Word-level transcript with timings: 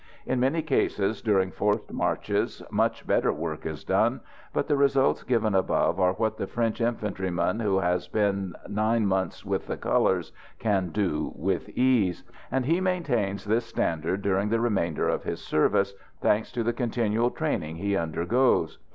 In 0.25 0.39
many 0.39 0.63
cases 0.63 1.21
during 1.21 1.51
forced 1.51 1.93
marches 1.93 2.63
much 2.71 3.05
better 3.05 3.31
work 3.31 3.67
is 3.67 3.83
done, 3.83 4.21
but 4.51 4.67
the 4.67 4.75
results 4.75 5.21
given 5.21 5.53
above 5.53 5.99
are 5.99 6.13
what 6.13 6.37
the 6.37 6.47
French 6.47 6.81
infantryman 6.81 7.59
who 7.59 7.77
has 7.77 8.07
been 8.07 8.55
nine 8.67 9.05
months 9.05 9.45
with 9.45 9.67
the 9.67 9.77
colours 9.77 10.31
can 10.57 10.89
do 10.89 11.33
with 11.35 11.69
ease; 11.77 12.23
and 12.51 12.65
he 12.65 12.81
maintains 12.81 13.45
this 13.45 13.67
standard 13.67 14.23
during 14.23 14.49
the 14.49 14.59
remainder 14.59 15.07
of 15.07 15.21
his 15.21 15.39
service, 15.45 15.93
thanks 16.19 16.51
to 16.53 16.63
the 16.63 16.73
continual 16.73 17.29
training 17.29 17.75
he 17.75 17.95
undergoes. 17.95 18.79